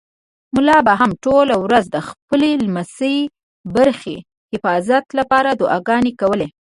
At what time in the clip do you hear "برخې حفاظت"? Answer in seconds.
3.75-5.05